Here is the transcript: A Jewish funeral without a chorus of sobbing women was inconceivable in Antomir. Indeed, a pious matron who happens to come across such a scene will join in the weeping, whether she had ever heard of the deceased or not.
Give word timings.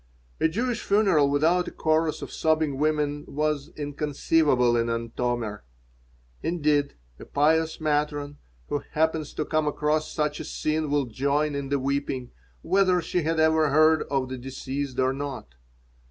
A 0.39 0.47
Jewish 0.47 0.81
funeral 0.81 1.29
without 1.29 1.67
a 1.67 1.71
chorus 1.71 2.23
of 2.23 2.31
sobbing 2.31 2.79
women 2.79 3.23
was 3.27 3.69
inconceivable 3.75 4.75
in 4.75 4.89
Antomir. 4.89 5.61
Indeed, 6.41 6.95
a 7.19 7.25
pious 7.25 7.79
matron 7.79 8.39
who 8.69 8.81
happens 8.93 9.31
to 9.35 9.45
come 9.45 9.67
across 9.67 10.11
such 10.11 10.39
a 10.39 10.43
scene 10.43 10.89
will 10.89 11.05
join 11.05 11.53
in 11.53 11.69
the 11.69 11.77
weeping, 11.77 12.31
whether 12.63 12.99
she 12.99 13.21
had 13.21 13.39
ever 13.39 13.69
heard 13.69 14.01
of 14.09 14.27
the 14.29 14.39
deceased 14.39 14.97
or 14.97 15.13
not. 15.13 15.53